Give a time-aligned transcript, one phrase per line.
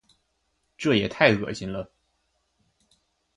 [0.79, 1.91] 这也太恶心了。